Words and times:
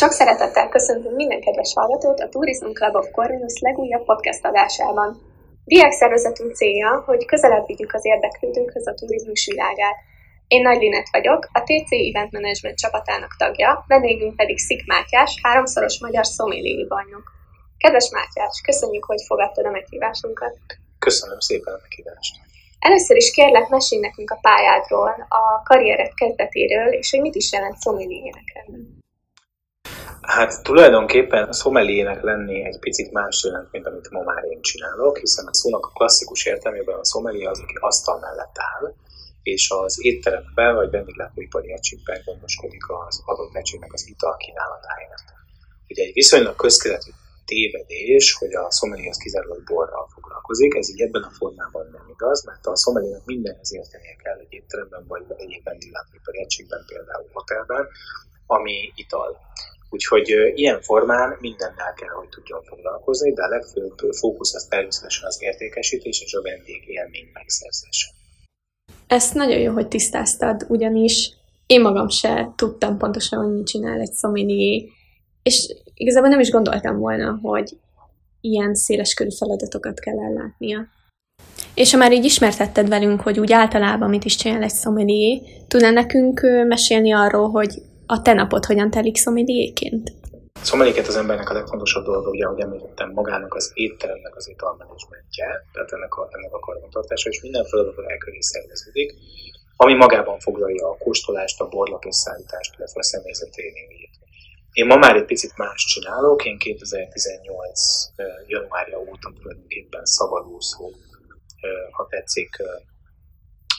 Sok 0.00 0.12
szeretettel 0.12 0.68
köszöntünk 0.68 1.16
minden 1.16 1.40
kedves 1.40 1.72
hallgatót 1.74 2.20
a 2.20 2.28
Tourism 2.28 2.70
Club 2.78 2.96
of 2.96 3.10
Corvinus 3.10 3.60
legújabb 3.60 4.04
podcast 4.04 4.44
adásában. 4.44 5.20
Diákszervezetünk 5.64 6.54
célja, 6.54 7.02
hogy 7.06 7.24
közelebb 7.24 7.66
vigyük 7.66 7.92
az 7.92 8.04
érdeklődőkhöz 8.04 8.86
a 8.86 8.94
turizmus 8.94 9.46
világát. 9.46 9.96
Én 10.46 10.62
Nagy 10.62 10.80
Linet 10.80 11.08
vagyok, 11.10 11.48
a 11.52 11.60
TC 11.60 11.90
Event 12.10 12.32
Management 12.32 12.76
csapatának 12.78 13.36
tagja, 13.38 13.84
vendégünk 13.86 14.36
pedig 14.36 14.58
Szik 14.58 14.86
Mátyás, 14.86 15.38
háromszoros 15.42 16.00
magyar 16.00 16.26
szoméliai 16.26 16.86
bajnok. 16.86 17.24
Kedves 17.78 18.10
Mátyás, 18.10 18.60
köszönjük, 18.64 19.04
hogy 19.04 19.22
fogadtad 19.26 19.66
a 19.66 19.70
meghívásunkat. 19.70 20.56
Köszönöm 20.98 21.38
szépen 21.38 21.74
a 21.74 21.78
meghívást. 21.82 22.34
Először 22.78 23.16
is 23.16 23.30
kérlek, 23.30 23.68
mesélj 23.68 24.00
nekünk 24.00 24.30
a 24.30 24.38
pályádról, 24.42 25.26
a 25.28 25.62
karriered 25.64 26.14
kezdetéről, 26.14 26.92
és 26.92 27.10
hogy 27.10 27.20
mit 27.20 27.34
is 27.34 27.52
jelent 27.52 27.76
szomeliének 27.76 28.44
lenni. 28.54 29.00
Hát 30.22 30.62
tulajdonképpen 30.62 31.48
a 31.48 31.52
szomeliének 31.52 32.22
lenni 32.22 32.64
egy 32.64 32.78
picit 32.78 33.12
más 33.12 33.44
jelent, 33.44 33.72
mint 33.72 33.86
amit 33.86 34.10
ma 34.10 34.22
már 34.22 34.44
én 34.44 34.60
csinálok, 34.60 35.18
hiszen 35.18 35.46
a 35.46 35.54
szónak 35.54 35.86
a 35.86 35.88
klasszikus 35.88 36.46
értelmében 36.46 36.98
a 36.98 37.04
szomeli 37.04 37.44
az, 37.44 37.60
aki 37.60 37.74
asztal 37.80 38.18
mellett 38.18 38.56
áll, 38.58 38.94
és 39.42 39.70
az 39.70 40.04
étteremben 40.04 40.74
vagy 40.74 40.90
vendéglátóipari 40.90 41.72
egységben 41.72 42.22
gondoskodik 42.24 42.88
az 42.88 43.22
adott 43.24 43.56
egységnek 43.56 43.92
az 43.92 44.08
ital 44.08 44.36
kínálatáért. 44.36 45.24
Ugye 45.88 46.02
egy 46.02 46.12
viszonylag 46.12 46.56
közkeletű 46.56 47.10
tévedés, 47.44 48.32
hogy 48.32 48.54
a 48.54 48.70
szomeli 48.70 49.08
az 49.08 49.16
kizárólag 49.16 49.64
borral 49.64 50.08
foglalkozik, 50.14 50.74
ez 50.74 50.90
így 50.90 51.00
ebben 51.00 51.22
a 51.22 51.30
formában 51.30 51.88
nem 51.92 52.06
igaz, 52.08 52.44
mert 52.44 52.66
a 52.66 52.76
szomelinek 52.76 53.24
mindenhez 53.24 53.74
értenie 53.74 54.16
kell 54.22 54.38
egy 54.38 54.52
étteremben 54.52 55.04
vagy 55.06 55.24
egyéb 55.36 55.64
vendéglátóipari 55.64 56.38
egységben, 56.40 56.84
például 56.86 57.28
hotelben, 57.32 57.88
ami 58.46 58.92
ital. 58.94 59.40
Úgyhogy 59.92 60.28
ilyen 60.54 60.80
formán 60.80 61.36
mindennel 61.40 61.92
kell, 61.96 62.14
hogy 62.18 62.28
tudjon 62.28 62.62
foglalkozni, 62.62 63.32
de 63.32 63.42
a 63.42 63.48
legfőbb 63.48 64.12
fókusz 64.20 64.54
az 64.54 64.66
természetesen 64.70 65.26
az 65.26 65.42
értékesítés 65.42 66.20
és 66.20 66.34
a 66.34 66.42
vendég 66.42 66.82
élmény 66.86 67.30
megszerzése. 67.32 68.06
Ezt 69.06 69.34
nagyon 69.34 69.58
jó, 69.58 69.72
hogy 69.72 69.88
tisztáztad, 69.88 70.66
ugyanis 70.68 71.32
én 71.66 71.80
magam 71.80 72.08
se 72.08 72.52
tudtam 72.56 72.98
pontosan, 72.98 73.44
hogy 73.44 73.54
mit 73.54 73.66
csinál 73.66 74.00
egy 74.00 74.12
szominié, 74.12 74.88
és 75.42 75.74
igazából 75.94 76.28
nem 76.28 76.40
is 76.40 76.50
gondoltam 76.50 76.98
volna, 76.98 77.38
hogy 77.42 77.76
ilyen 78.40 78.74
széleskörű 78.74 79.30
feladatokat 79.38 80.00
kell 80.00 80.20
ellátnia. 80.20 80.86
És 81.74 81.92
ha 81.92 81.98
már 81.98 82.12
így 82.12 82.24
ismertetted 82.24 82.88
velünk, 82.88 83.20
hogy 83.20 83.40
úgy 83.40 83.52
általában 83.52 84.08
mit 84.08 84.24
is 84.24 84.36
csinál 84.36 84.62
egy 84.62 84.70
szomelié, 84.70 85.42
tudnál 85.68 85.92
nekünk 85.92 86.40
mesélni 86.66 87.12
arról, 87.12 87.50
hogy 87.50 87.82
a 88.12 88.22
te 88.22 88.32
napot 88.32 88.64
hogyan 88.64 88.90
telik 88.90 89.16
szomeliéként? 89.16 90.12
Szomeliéket 90.62 91.06
az 91.06 91.16
embernek 91.16 91.50
a 91.50 91.52
legfontosabb 91.52 92.04
dolga, 92.04 92.28
ugye, 92.30 92.44
ahogy 92.44 92.60
említettem, 92.60 93.10
magának 93.10 93.54
az 93.54 93.70
étteremnek 93.74 94.36
az 94.36 94.48
italmenedzsmentje, 94.48 95.46
tehát 95.72 95.92
ennek 95.92 96.14
a, 96.14 96.28
ennek 96.32 96.52
a 96.52 96.58
karbantartása, 96.58 97.28
és 97.28 97.42
minden 97.42 97.64
feladatot 97.64 98.10
el 98.10 98.16
köré 98.16 98.40
szerveződik, 98.40 99.14
ami 99.76 99.94
magában 99.94 100.38
foglalja 100.38 100.88
a 100.88 100.96
kóstolást, 100.96 101.60
a 101.60 101.68
borlap 101.68 102.04
összeállítást, 102.04 102.74
illetve 102.76 103.00
a 103.00 103.02
személyzet 103.02 103.50
tréningét. 103.50 104.14
Én 104.72 104.86
ma 104.86 104.96
már 104.96 105.16
egy 105.16 105.24
picit 105.24 105.56
más 105.56 105.84
csinálok, 105.84 106.44
én 106.44 106.58
2018. 106.58 107.80
januárja 108.46 108.98
óta 108.98 109.32
tulajdonképpen 109.38 110.04
szabadúszó, 110.04 110.90
ha 111.90 112.06
tetszik, 112.10 112.50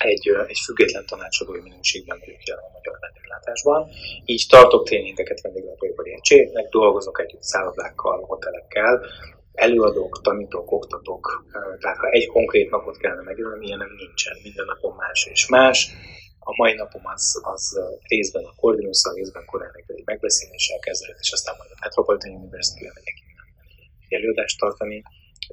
egy, 0.06 0.28
egy 0.48 0.60
független 0.66 1.06
tanácsadói 1.06 1.62
minőségben 1.62 2.20
vagyok 2.20 2.44
jelen 2.44 2.64
a 2.64 2.74
magyar 2.74 2.98
vendéglátásban. 3.00 3.90
Így 4.26 4.46
tartok 4.50 4.86
tréningeket 4.86 5.42
vendéglátóipari 5.42 6.12
egységeknek, 6.12 6.70
dolgozok 6.70 7.20
együtt 7.20 7.42
szállodákkal, 7.42 8.24
hotelekkel, 8.26 9.06
előadok, 9.54 10.22
tanítok, 10.22 10.72
oktatok, 10.72 11.46
tehát 11.80 11.98
ha 11.98 12.10
egy 12.10 12.28
konkrét 12.28 12.70
napot 12.70 12.98
kellene 12.98 13.22
megjelenni, 13.22 13.66
ilyen 13.66 13.78
nem 13.78 13.94
nincsen, 13.98 14.38
minden 14.44 14.66
napon 14.66 14.96
más 14.96 15.28
és 15.32 15.48
más. 15.48 15.92
A 16.40 16.54
mai 16.56 16.74
napom 16.74 17.02
az, 17.06 17.42
az 17.44 17.80
részben 18.08 18.44
a 18.44 18.54
corvinus 18.56 19.02
részben 19.16 19.46
korábban 19.46 19.84
egy 19.88 20.06
megbeszéléssel 20.06 20.80
kezdődött, 20.80 21.20
és 21.20 21.32
aztán 21.32 21.56
majd 21.58 21.70
a 21.74 21.78
Metropolitan 21.82 22.32
University-re 22.32 22.92
megyek 22.94 23.18
előadást 24.10 24.60
tartani 24.60 25.04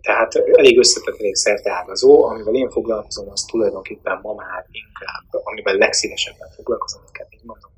tehát 0.01 0.35
elég 0.35 0.79
összetett, 0.79 1.19
elég 1.19 1.35
szerteágazó, 1.35 2.25
amivel 2.25 2.55
én 2.55 2.71
foglalkozom, 2.71 3.29
az 3.31 3.43
tulajdonképpen 3.43 4.19
ma 4.23 4.35
már 4.35 4.67
inkább, 4.71 5.45
amivel 5.45 5.75
legszívesebben 5.75 6.51
foglalkozom, 6.51 7.03
inkább 7.07 7.29
így 7.31 7.45
mondom, 7.45 7.71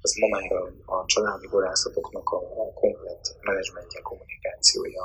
az 0.00 0.16
ma 0.20 0.28
már 0.28 0.52
a, 0.52 0.94
a 0.96 1.04
családi 1.06 1.46
borászatoknak 1.48 2.28
a, 2.28 2.36
a 2.36 2.72
komplet 2.74 3.36
menedzsmentje, 3.40 4.00
kommunikációja, 4.00 5.04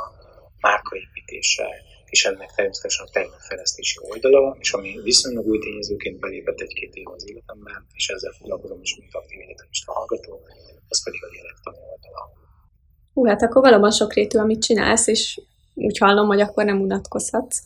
márkaépítése, 0.60 1.68
és 2.06 2.26
ennek 2.26 2.52
természetesen 2.56 3.06
a 3.06 3.10
termékfejlesztési 3.12 3.98
oldala, 4.10 4.58
és 4.60 4.74
ami 4.74 5.00
viszonylag 5.04 5.46
új 5.46 5.60
tényezőként 5.60 6.20
belépett 6.20 6.60
egy-két 6.60 6.94
év 6.94 7.08
az 7.08 7.30
életemben, 7.30 7.86
és 7.94 8.08
ezzel 8.08 8.32
foglalkozom 8.40 8.82
is, 8.82 8.98
mint 8.98 9.14
aktív 9.14 9.40
egyetemista 9.40 9.92
hallgató, 9.92 10.40
az 10.88 11.04
pedig 11.04 11.24
a 11.24 11.30
gyerektani 11.36 11.78
oldala. 11.92 12.22
Hú, 13.14 13.26
hát 13.26 13.42
akkor 13.42 13.62
valóban 13.62 13.92
sokrétű, 13.92 14.38
amit 14.38 14.62
csinálsz, 14.62 15.08
és 15.08 15.42
úgy 15.74 15.98
hallom, 15.98 16.28
hogy 16.28 16.42
akkor 16.42 16.66
nem 16.66 16.82
unatkozhatsz. 16.82 17.60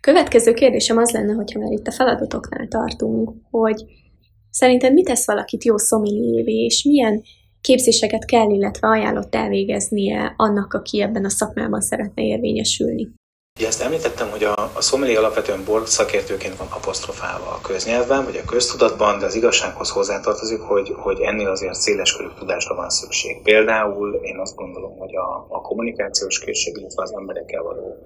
Következő 0.00 0.52
kérdésem 0.52 0.96
az 0.96 1.10
lenne, 1.10 1.32
hogyha 1.32 1.58
már 1.58 1.72
itt 1.72 1.86
a 1.86 1.92
feladatoknál 1.92 2.68
tartunk, 2.68 3.32
hogy 3.50 3.84
szerinted 4.50 4.92
mit 4.92 5.04
tesz 5.04 5.26
valakit 5.26 5.64
jó 5.64 5.76
szomiliévé, 5.76 6.64
és 6.64 6.84
milyen 6.84 7.22
képzéseket 7.60 8.24
kell, 8.24 8.50
illetve 8.50 8.88
ajánlott 8.88 9.34
elvégeznie 9.34 10.34
annak, 10.36 10.72
aki 10.72 11.02
ebben 11.02 11.24
a 11.24 11.30
szakmában 11.30 11.80
szeretne 11.80 12.22
érvényesülni? 12.22 13.08
Ugye 13.60 13.68
ezt 13.68 13.82
említettem, 13.82 14.30
hogy 14.30 14.44
a, 14.44 14.54
a 14.74 14.80
szomeli 14.80 15.16
alapvetően 15.16 15.64
bor 15.64 15.88
szakértőként 15.88 16.56
van 16.56 16.66
apostrofálva 16.70 17.50
a 17.50 17.60
köznyelvben, 17.60 18.24
vagy 18.24 18.36
a 18.36 18.50
köztudatban, 18.52 19.18
de 19.18 19.26
az 19.26 19.34
igazsághoz 19.34 19.90
hozzátartozik, 19.90 20.60
hogy, 20.60 20.94
hogy 20.96 21.20
ennél 21.20 21.48
azért 21.48 21.74
széles 21.74 22.16
körű 22.16 22.28
tudásra 22.38 22.74
van 22.74 22.90
szükség. 22.90 23.42
Például 23.42 24.14
én 24.22 24.38
azt 24.38 24.54
gondolom, 24.54 24.98
hogy 24.98 25.16
a, 25.16 25.46
a 25.48 25.60
kommunikációs 25.60 26.38
készség, 26.38 26.76
illetve 26.76 27.02
az 27.02 27.12
emberekkel 27.12 27.62
való 27.62 27.96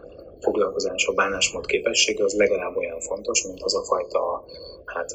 foglalkozás, 0.41 1.07
a 1.07 1.13
bánásmód 1.13 1.67
képessége 1.67 2.25
az 2.25 2.35
legalább 2.35 2.77
olyan 2.77 3.01
fontos, 3.01 3.45
mint 3.45 3.63
az 3.63 3.75
a 3.75 3.85
fajta, 3.85 4.45
hát 4.85 5.11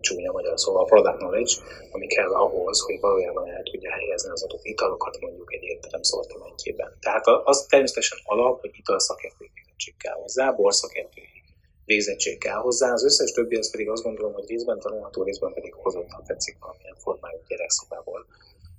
csúnya 0.00 0.32
magyar 0.32 0.58
szóval 0.58 0.84
product 0.84 1.16
knowledge, 1.16 1.52
ami 1.90 2.06
kell 2.06 2.32
ahhoz, 2.32 2.80
hogy 2.80 3.00
valójában 3.00 3.48
el 3.48 3.62
tudja 3.62 3.90
helyezni 3.90 4.30
az 4.30 4.42
adott 4.42 4.64
italokat 4.64 5.20
mondjuk 5.20 5.54
egy 5.54 5.62
értelem 5.62 6.02
szortimentjében. 6.02 6.96
Tehát 7.00 7.26
az 7.26 7.66
természetesen 7.68 8.18
alap, 8.24 8.60
hogy 8.60 8.70
italszakértői 8.74 9.50
végzettség 9.74 9.96
kell 9.96 10.14
hozzá, 10.14 10.50
borszakértői 10.50 11.42
végzettség 11.84 12.38
kell 12.38 12.56
hozzá, 12.56 12.92
az 12.92 13.04
összes 13.04 13.30
többi 13.30 13.56
az 13.56 13.70
pedig 13.70 13.88
azt 13.88 14.02
gondolom, 14.02 14.32
hogy 14.32 14.48
részben 14.48 14.78
tanulható, 14.78 15.22
részben 15.22 15.52
pedig 15.52 15.74
hozott, 15.74 16.10
ha 16.10 16.22
tetszik 16.26 16.56
valamilyen 16.60 16.96
formájú 16.98 17.38
gyerekszobából, 17.48 18.26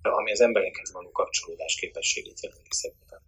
ami 0.02 0.32
az 0.32 0.42
emberekhez 0.42 0.92
való 0.92 1.12
kapcsolódás 1.12 1.76
képességét 1.76 2.42
jelenti 2.42 2.70
szerintem. 2.70 3.20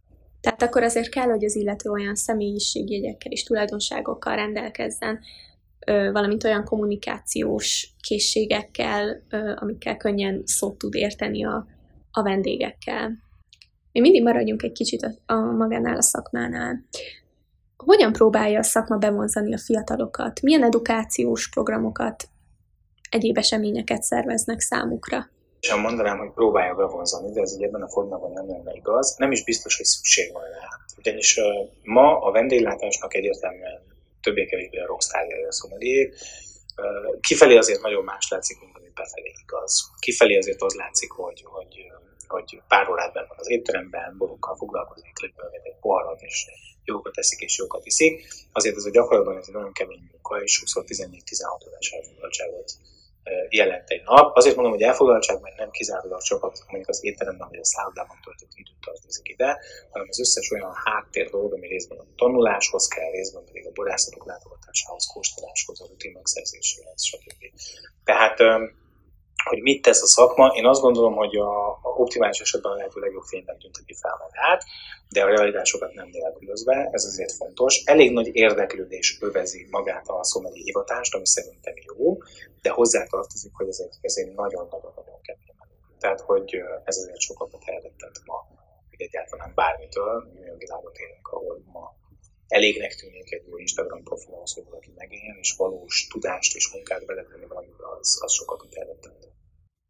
Tehát 0.41 0.61
akkor 0.61 0.83
azért 0.83 1.09
kell, 1.09 1.27
hogy 1.27 1.45
az 1.45 1.55
illető 1.55 1.89
olyan 1.89 2.15
személyiségjegyekkel 2.15 3.31
és 3.31 3.43
tulajdonságokkal 3.43 4.35
rendelkezzen, 4.35 5.19
valamint 5.85 6.43
olyan 6.43 6.63
kommunikációs 6.63 7.89
készségekkel, 8.01 9.23
amikkel 9.55 9.97
könnyen 9.97 10.41
szót 10.45 10.77
tud 10.77 10.95
érteni 10.95 11.45
a, 11.45 11.67
a 12.11 12.23
vendégekkel. 12.23 13.25
Mi 13.91 13.99
mindig 13.99 14.23
maradjunk 14.23 14.63
egy 14.63 14.71
kicsit 14.71 15.01
a, 15.03 15.33
a 15.33 15.35
magánál, 15.35 15.97
a 15.97 16.01
szakmánál. 16.01 16.83
Hogyan 17.77 18.13
próbálja 18.13 18.59
a 18.59 18.63
szakma 18.63 18.97
bevonzani 18.97 19.53
a 19.53 19.57
fiatalokat? 19.57 20.41
Milyen 20.41 20.63
edukációs 20.63 21.49
programokat, 21.49 22.29
egyéb 23.09 23.37
eseményeket 23.37 24.03
szerveznek 24.03 24.59
számukra? 24.59 25.29
sem 25.59 25.79
mondanám, 25.79 26.17
hogy 26.17 26.31
próbálja 26.31 26.73
bevonzani, 26.75 27.31
de 27.31 27.41
ez 27.41 27.53
így 27.55 27.63
ebben 27.63 27.81
a 27.81 27.89
formában 27.89 28.31
nem 28.31 28.47
lenne 28.47 28.73
igaz. 28.73 29.15
Nem 29.17 29.31
is 29.31 29.43
biztos, 29.43 29.77
hogy 29.77 29.85
szükség 29.85 30.33
van 30.33 30.43
rá. 30.43 30.67
Ugyanis 30.97 31.37
uh, 31.37 31.69
ma 31.83 32.19
a 32.19 32.31
vendéglátásnak 32.31 33.13
egyértelműen 33.13 33.81
többé-kevésbé 34.21 34.77
a 34.79 34.85
rockstárja 34.85 35.47
a 35.47 35.51
szomeliék. 35.51 36.15
Kifelé 37.19 37.57
azért 37.57 37.81
nagyon 37.81 38.03
más 38.03 38.27
látszik, 38.29 38.59
mint 38.59 38.77
ami 38.77 38.91
befelé 38.93 39.33
igaz. 39.43 39.91
Kifelé 39.99 40.37
azért 40.37 40.61
az 40.61 40.73
látszik, 40.73 41.11
hogy, 41.11 41.43
hogy, 41.45 41.91
hogy 42.27 42.61
pár 42.67 42.89
órát 42.89 43.13
benne 43.13 43.27
van 43.27 43.37
az 43.39 43.49
étteremben, 43.49 44.17
borokkal 44.17 44.55
foglalkozik, 44.55 45.21
löpölget 45.21 45.65
egy 45.65 45.79
poharat, 45.81 46.21
és 46.21 46.45
jókat 46.87 47.17
eszik 47.17 47.39
és 47.39 47.57
jókat 47.57 47.85
iszik. 47.85 48.27
Azért 48.51 48.75
ez 48.75 48.85
a 48.85 48.89
gyakorlatban 48.89 49.37
ez 49.37 49.47
egy 49.47 49.53
nagyon 49.53 49.73
kemény 49.73 50.03
munka, 50.11 50.41
és 50.41 50.63
20-14-16 50.65 51.67
órás 51.67 51.89
elfoglaltságot 51.89 52.71
jelent 53.49 53.89
egy 53.89 54.03
nap. 54.03 54.35
Azért 54.35 54.55
mondom, 54.55 54.73
hogy 54.73 54.81
elfoglaltság, 54.81 55.41
mert 55.41 55.57
nem 55.57 55.71
kizárólag 55.71 56.21
csak 56.21 56.41
mondjuk 56.41 56.89
az 56.89 57.03
étteremben 57.03 57.47
vagy 57.49 57.59
a 57.59 57.65
szállodában 57.65 58.17
töltött 58.23 58.51
időt 58.53 58.81
tartozik 58.85 59.27
ide, 59.29 59.59
hanem 59.91 60.07
az 60.09 60.19
összes 60.19 60.51
olyan 60.51 60.73
háttér 60.85 61.29
dolog, 61.29 61.53
ami 61.53 61.67
részben 61.67 61.97
a 61.97 62.05
tanuláshoz 62.15 62.87
kell, 62.87 63.11
részben 63.11 63.45
pedig 63.45 63.65
a 63.65 63.71
borászatok 63.71 64.25
látogatásához, 64.25 65.05
kóstoláshoz, 65.13 65.81
a 65.81 65.87
rutin 65.89 66.11
megszerzéséhez, 66.11 67.03
stb. 67.03 67.41
Tehát 68.03 68.37
hogy 69.47 69.61
mit 69.61 69.81
tesz 69.81 70.01
a 70.01 70.05
szakma, 70.05 70.47
én 70.47 70.65
azt 70.65 70.81
gondolom, 70.81 71.15
hogy 71.15 71.35
a, 71.35 71.69
a 71.69 71.89
optimális 71.97 72.39
esetben 72.39 72.71
a 72.71 72.75
lehető 72.75 72.99
legjobb 72.99 73.23
fényben 73.23 73.57
tünteti 73.57 73.93
fel 73.93 74.17
magát, 74.19 74.63
de 75.09 75.23
a 75.23 75.27
realitásokat 75.27 75.93
nem 75.93 76.07
nélkülözve, 76.11 76.89
ez 76.91 77.05
azért 77.05 77.31
fontos. 77.31 77.83
Elég 77.85 78.11
nagy 78.11 78.29
érdeklődés 78.35 79.17
övezi 79.21 79.67
magát 79.69 80.07
a 80.07 80.23
szomeli 80.23 80.61
hivatást, 80.61 81.13
ami 81.15 81.25
szerintem 81.25 81.73
jó, 81.85 82.17
de 82.61 82.69
hozzátartozik, 82.69 83.51
hogy 83.53 83.67
ez 83.67 83.79
egy, 83.79 83.95
ez 84.01 84.15
egy 84.17 84.31
nagyon-nagyon-nagyon 84.33 85.21
kemény 85.21 85.55
Tehát, 85.99 86.21
hogy 86.21 86.55
ez 86.83 86.97
azért 86.97 87.19
sokakat 87.19 87.61
elrettett 87.65 88.21
ma, 88.25 88.47
hogy 88.89 89.01
egyáltalán 89.01 89.51
bármitől, 89.55 90.31
mi 90.33 90.39
olyan 90.41 90.57
világot 90.57 90.97
élünk, 90.97 91.27
ahol 91.27 91.61
ma 91.73 91.95
elégnek 92.47 92.95
tűnik 92.95 93.31
egy 93.31 93.47
jó 93.47 93.57
Instagram 93.57 94.03
profil 94.03 94.33
ahhoz, 94.33 94.53
hogy 94.53 94.63
valaki 94.69 94.91
megéljen, 94.95 95.37
és 95.39 95.55
valós 95.57 96.07
tudást 96.07 96.55
és 96.55 96.71
munkát 96.73 97.05
beletenni 97.05 97.45
valamiben, 97.45 97.87
az, 97.99 98.19
az 98.21 98.33
sokakat 98.33 98.73
elrettett. 98.73 99.27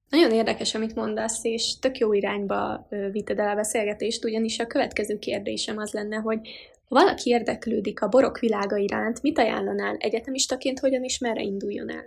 Nagyon 0.09 0.31
érdekes, 0.31 0.75
amit 0.75 0.95
mondasz, 0.95 1.43
és 1.43 1.79
tök 1.79 1.97
jó 1.97 2.13
irányba 2.13 2.87
vitted 3.11 3.39
el 3.39 3.49
a 3.49 3.55
beszélgetést, 3.55 4.25
ugyanis 4.25 4.59
a 4.59 4.67
következő 4.67 5.17
kérdésem 5.19 5.77
az 5.77 5.91
lenne, 5.91 6.15
hogy 6.15 6.39
ha 6.87 6.95
valaki 6.95 7.29
érdeklődik 7.29 8.01
a 8.01 8.07
borok 8.07 8.39
világa 8.39 8.75
iránt, 8.75 9.21
mit 9.21 9.37
ajánlanál 9.37 9.95
egyetemistaként, 9.99 10.79
hogyan 10.79 11.03
is 11.03 11.19
merre 11.19 11.41
induljon 11.41 11.89
el? 11.91 12.05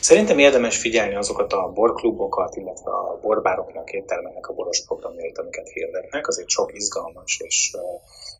Szerintem 0.00 0.38
érdemes 0.38 0.78
figyelni 0.78 1.14
azokat 1.14 1.52
a 1.52 1.72
borklubokat, 1.74 2.56
illetve 2.56 2.90
a 2.90 3.18
borbároknak, 3.22 3.90
éttermennek 3.90 4.46
a 4.46 4.54
boros 4.54 4.84
programjait, 4.86 5.38
amiket 5.38 5.68
hirdetnek. 5.68 6.26
Azért 6.26 6.48
sok 6.48 6.74
izgalmas 6.74 7.40
és, 7.44 7.76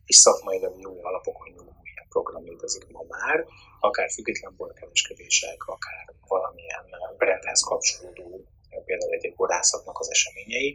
és 0.05 0.15
szakmai 0.15 0.59
jó 0.77 0.91
alapokon 1.01 1.47
nyúló 1.55 1.75
program 2.09 2.43
létezik 2.43 2.85
ma 2.91 3.03
már, 3.07 3.45
akár 3.79 4.09
független 4.09 4.53
borkereskedések, 4.57 5.63
akár 5.65 6.05
valamilyen 6.27 6.85
brandhez 7.17 7.61
kapcsolódó 7.61 8.45
például 8.89 9.13
egy-egy 9.13 9.35
borászatnak 9.35 9.99
az 9.99 10.09
eseményei. 10.11 10.69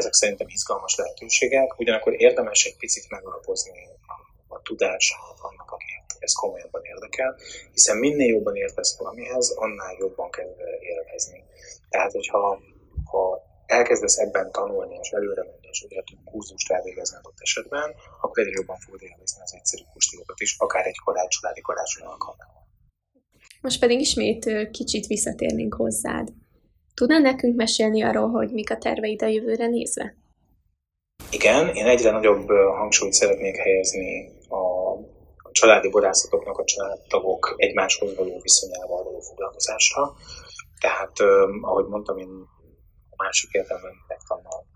Ezek 0.00 0.12
szerintem 0.12 0.48
izgalmas 0.48 0.94
lehetőségek, 0.96 1.78
ugyanakkor 1.78 2.12
érdemes 2.26 2.64
egy 2.64 2.76
picit 2.76 3.10
megalapozni 3.10 3.78
a, 4.06 4.62
tudását 4.62 5.38
annak, 5.48 5.70
akinek 5.70 6.04
ez 6.18 6.32
komolyabban 6.32 6.82
érdekel, 6.84 7.30
hiszen 7.72 7.96
minél 7.96 8.26
jobban 8.26 8.56
értesz 8.56 8.98
valamihez, 8.98 9.50
annál 9.50 9.94
jobban 9.98 10.30
kezd 10.30 10.60
élvezni. 10.80 11.44
Tehát, 11.88 12.12
hogyha 12.12 12.60
ha 13.10 13.42
elkezdesz 13.66 14.18
ebben 14.18 14.52
tanulni 14.52 14.96
és 15.02 15.10
előre 15.10 15.42
menni, 15.42 15.68
és 15.70 15.80
egyre 15.80 16.02
több 16.02 16.24
kurzust 16.24 16.70
elvégezni 16.70 17.16
adott 17.16 17.40
esetben, 17.40 17.94
akkor 18.20 18.38
egyre 18.42 18.58
jobban 18.60 18.78
fogod 18.78 19.02
élvezni 19.02 19.40
az 19.42 19.54
egyszerű 19.54 19.82
kustírokat 19.92 20.40
is, 20.40 20.56
akár 20.58 20.86
egy 20.86 21.00
karácsony, 21.04 21.28
családi 21.28 21.60
karácsony 21.60 22.06
alkalmával. 22.06 22.64
Most 23.60 23.80
pedig 23.80 24.00
ismét 24.00 24.70
kicsit 24.70 25.06
visszatérnénk 25.06 25.74
hozzád. 25.74 26.28
Tudnál 27.00 27.20
nekünk 27.20 27.56
mesélni 27.56 28.02
arról, 28.02 28.28
hogy 28.28 28.50
mik 28.52 28.70
a 28.70 28.78
terveid 28.78 29.22
a 29.22 29.26
jövőre 29.26 29.66
nézve? 29.66 30.14
Igen, 31.30 31.68
én 31.74 31.86
egyre 31.86 32.10
nagyobb 32.10 32.48
hangsúlyt 32.80 33.12
szeretnék 33.12 33.56
helyezni 33.56 34.08
a 34.48 34.62
családi 35.50 35.88
borászatoknak 35.88 36.58
a 36.58 36.64
családtagok 36.64 37.54
egymáshoz 37.56 38.16
való 38.16 38.40
viszonyával 38.42 39.02
való 39.04 39.20
foglalkozásra. 39.20 40.14
Tehát, 40.80 41.20
ahogy 41.60 41.86
mondtam, 41.86 42.18
én 42.18 42.32
a 43.10 43.22
másik 43.22 43.50
értelemben 43.50 43.94
megtannal 44.08 44.66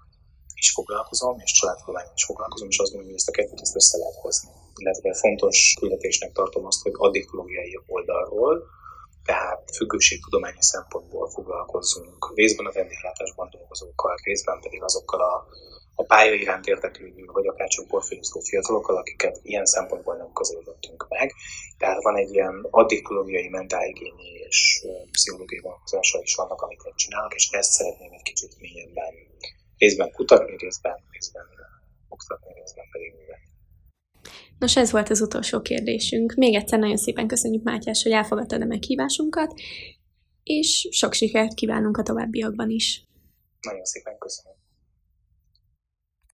is 0.54 0.70
foglalkozom, 0.70 1.38
és 1.44 1.52
családtudományon 1.52 2.12
is 2.14 2.24
foglalkozom, 2.24 2.68
és 2.68 2.78
azt 2.78 2.90
gondolom, 2.92 3.12
hogy 3.12 3.20
ezt 3.22 3.28
a 3.28 3.36
kettőt 3.36 3.60
ezt 3.60 3.76
össze 3.76 3.98
lehet 3.98 4.14
hozni. 4.14 4.50
Illetve 4.76 5.14
fontos 5.14 5.76
küldetésnek 5.78 6.32
tartom 6.32 6.66
azt, 6.66 6.82
hogy 6.82 6.92
addiktológiai 6.96 7.78
oldalról 7.86 8.54
tehát 9.24 9.70
függőségtudományi 9.76 10.62
szempontból 10.62 11.30
foglalkozzunk, 11.30 12.32
részben 12.34 12.66
a 12.66 12.72
vendéglátásban 12.72 13.48
dolgozókkal, 13.50 14.14
részben 14.22 14.60
pedig 14.60 14.82
azokkal 14.82 15.20
a, 15.20 15.46
a 15.94 16.04
pálya 16.04 16.34
iránt 16.34 16.66
érdeklődő, 16.66 17.24
vagy 17.24 17.46
akár 17.46 17.68
csak 17.68 17.86
borfőző 17.86 18.40
fiatalokkal, 18.40 18.96
akiket 18.96 19.38
ilyen 19.42 19.64
szempontból 19.64 20.16
nem 20.16 20.32
közelítettünk 20.32 21.06
meg. 21.08 21.32
Tehát 21.78 22.02
van 22.02 22.16
egy 22.16 22.32
ilyen 22.34 22.66
addiktológiai, 22.70 23.48
mentálhigiéni 23.48 24.28
és 24.48 24.86
pszichológiai 25.10 25.60
vonatkozása 25.60 26.20
is 26.22 26.34
vannak, 26.34 26.62
amiket 26.62 26.96
csinálnak, 26.96 27.34
és 27.34 27.48
ezt 27.50 27.72
szeretném 27.72 28.12
egy 28.12 28.22
kicsit 28.22 28.60
mélyebben 28.60 29.14
részben 29.78 30.10
kutatni, 30.12 30.56
részben, 30.56 30.96
részben 31.10 31.46
oktatni, 32.08 32.52
részben 32.54 32.86
pedig 32.90 33.12
művelni. 33.16 33.48
Nos, 34.60 34.76
ez 34.76 34.90
volt 34.90 35.10
az 35.10 35.20
utolsó 35.20 35.60
kérdésünk. 35.60 36.34
Még 36.34 36.54
egyszer 36.54 36.78
nagyon 36.78 36.96
szépen 36.96 37.26
köszönjük 37.26 37.62
Mátyás, 37.62 38.02
hogy 38.02 38.12
elfogadtad 38.12 38.62
a 38.62 38.64
meghívásunkat, 38.64 39.60
és 40.42 40.88
sok 40.90 41.12
sikert 41.12 41.54
kívánunk 41.54 41.96
a 41.96 42.02
továbbiakban 42.02 42.70
is. 42.70 43.04
Nagyon 43.60 43.84
szépen 43.84 44.18
köszönöm. 44.18 44.59